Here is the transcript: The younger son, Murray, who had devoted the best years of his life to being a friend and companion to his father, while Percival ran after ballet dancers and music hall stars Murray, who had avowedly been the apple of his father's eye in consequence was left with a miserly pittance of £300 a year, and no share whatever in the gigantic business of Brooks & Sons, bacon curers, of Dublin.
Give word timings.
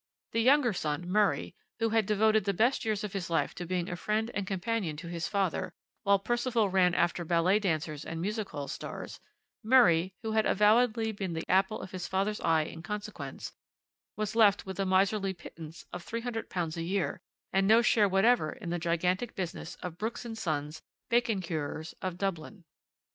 The 0.31 0.41
younger 0.41 0.73
son, 0.73 1.07
Murray, 1.07 1.53
who 1.77 1.89
had 1.89 2.07
devoted 2.07 2.45
the 2.45 2.55
best 2.55 2.83
years 2.83 3.03
of 3.03 3.13
his 3.13 3.29
life 3.29 3.53
to 3.53 3.67
being 3.67 3.87
a 3.87 3.95
friend 3.95 4.31
and 4.33 4.47
companion 4.47 4.97
to 4.97 5.07
his 5.07 5.27
father, 5.27 5.75
while 6.01 6.17
Percival 6.17 6.69
ran 6.71 6.95
after 6.95 7.23
ballet 7.23 7.59
dancers 7.59 8.03
and 8.03 8.19
music 8.19 8.49
hall 8.49 8.67
stars 8.67 9.19
Murray, 9.61 10.15
who 10.23 10.31
had 10.31 10.47
avowedly 10.47 11.11
been 11.11 11.33
the 11.33 11.47
apple 11.47 11.79
of 11.79 11.91
his 11.91 12.07
father's 12.07 12.41
eye 12.41 12.63
in 12.63 12.81
consequence 12.81 13.53
was 14.17 14.35
left 14.35 14.65
with 14.65 14.79
a 14.79 14.87
miserly 14.87 15.35
pittance 15.35 15.85
of 15.93 16.03
£300 16.03 16.77
a 16.77 16.81
year, 16.81 17.21
and 17.53 17.67
no 17.67 17.83
share 17.83 18.09
whatever 18.09 18.51
in 18.53 18.71
the 18.71 18.79
gigantic 18.79 19.35
business 19.35 19.75
of 19.83 19.99
Brooks 19.99 20.25
& 20.29 20.33
Sons, 20.33 20.81
bacon 21.09 21.41
curers, 21.41 21.93
of 22.01 22.17
Dublin. 22.17 22.63